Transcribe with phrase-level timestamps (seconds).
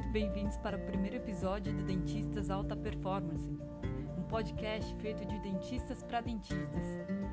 [0.00, 3.46] Muito bem-vindos para o primeiro episódio do Dentistas Alta Performance,
[4.16, 6.86] um podcast feito de dentistas para dentistas,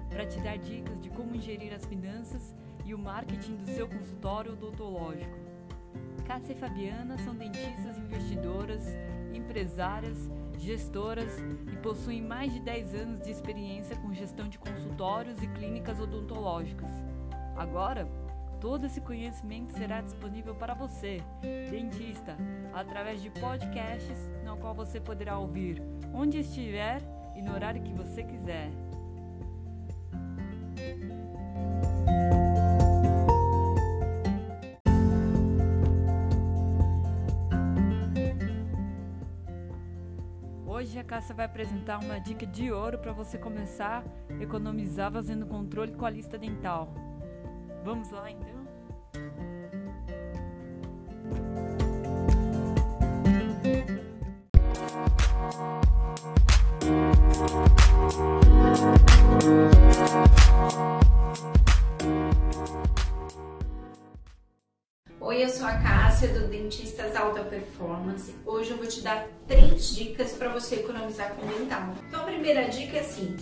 [0.09, 4.51] para te dar dicas de como gerir as finanças e o marketing do seu consultório
[4.51, 5.33] odontológico.
[6.25, 8.83] Cássia e Fabiana são dentistas investidoras,
[9.33, 10.29] empresárias,
[10.59, 11.39] gestoras
[11.71, 16.91] e possuem mais de 10 anos de experiência com gestão de consultórios e clínicas odontológicas.
[17.55, 18.05] Agora,
[18.59, 21.21] Todo esse conhecimento será disponível para você,
[21.69, 22.35] dentista,
[22.73, 27.01] através de podcasts, no qual você poderá ouvir onde estiver
[27.35, 28.71] e no horário que você quiser.
[40.65, 45.45] Hoje a Cássia vai apresentar uma dica de ouro para você começar a economizar fazendo
[45.45, 47.16] controle com a lista dental.
[47.87, 48.67] Vamos lá então?
[65.21, 68.35] Oi, eu sou a Cássia do Dentistas Alta Performance.
[68.45, 71.95] Hoje eu vou te dar três dicas para você economizar com dental.
[72.05, 73.37] Então, a primeira dica é assim: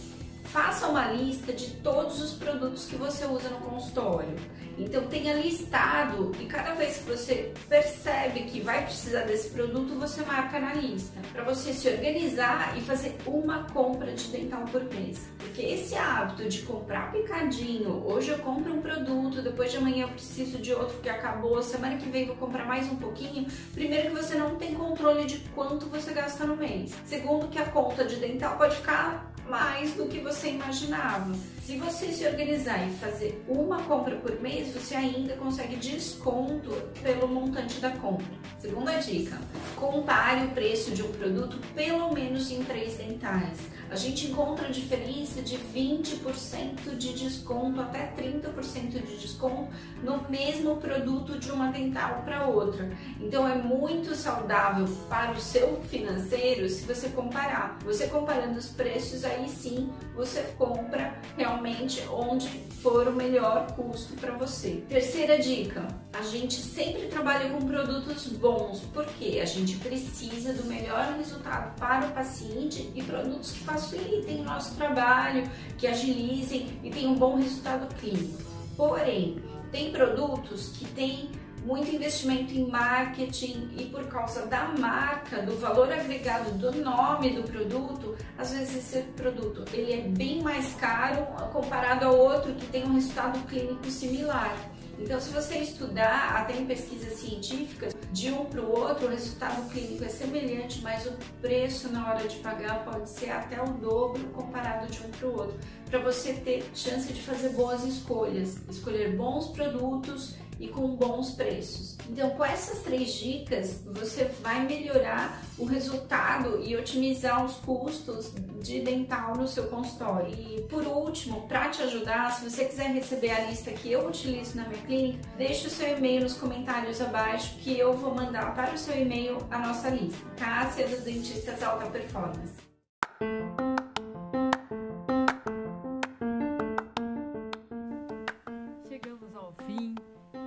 [0.56, 4.34] faça uma lista de todos os produtos que você usa no consultório.
[4.78, 10.24] Então tenha listado e cada vez que você percebe que vai precisar desse produto, você
[10.24, 15.28] marca na lista, para você se organizar e fazer uma compra de dental por mês.
[15.38, 20.10] Porque esse hábito de comprar picadinho, hoje eu compro um produto, depois de amanhã eu
[20.10, 23.46] preciso de outro que acabou, semana que vem vou comprar mais um pouquinho.
[23.74, 26.94] Primeiro que você não tem controle de quanto você gasta no mês.
[27.06, 31.34] Segundo que a conta de dental pode ficar mais do que você imaginava.
[31.66, 36.70] Se você se organizar e fazer uma compra por mês, você ainda consegue desconto
[37.02, 38.28] pelo montante da compra.
[38.60, 39.40] Segunda dica:
[39.76, 43.58] compare o preço de um produto pelo menos em três dentais.
[43.90, 49.70] A gente encontra diferença de 20% de desconto até 30% de desconto
[50.04, 52.92] no mesmo produto de uma dental para outra.
[53.20, 57.78] Então é muito saudável para o seu financeiro se você comparar.
[57.86, 62.48] Você comparando os preços, aí sim você compra realmente realmente onde
[62.82, 64.84] for o melhor custo para você.
[64.88, 71.14] Terceira dica: a gente sempre trabalha com produtos bons, porque a gente precisa do melhor
[71.18, 75.44] resultado para o paciente e produtos que facilitem o nosso trabalho,
[75.78, 78.44] que agilizem e tenham um bom resultado clínico.
[78.76, 79.38] Porém,
[79.72, 81.30] tem produtos que têm
[81.66, 87.44] muito investimento em marketing e por causa da marca, do valor agregado do nome do
[87.44, 92.86] produto, às vezes esse produto ele é bem mais caro comparado ao outro que tem
[92.86, 94.56] um resultado clínico similar.
[94.98, 99.70] Então, se você estudar, até em pesquisas científicas, de um para o outro, o resultado
[99.70, 101.12] clínico é semelhante, mas o
[101.42, 105.38] preço na hora de pagar pode ser até o dobro comparado de um para o
[105.38, 105.60] outro,
[105.90, 111.98] para você ter chance de fazer boas escolhas, escolher bons produtos e com bons preços.
[112.10, 118.82] Então, com essas três dicas, você vai melhorar o resultado e otimizar os custos de
[118.82, 120.34] dental no seu consultório.
[120.34, 124.58] E por último, para te ajudar, se você quiser receber a lista que eu utilizo
[124.58, 128.74] na minha clínica, deixe o seu e-mail nos comentários abaixo que eu vou mandar para
[128.74, 130.26] o seu e-mail a nossa lista.
[130.38, 132.66] Cássia dos Dentistas Alta Performance.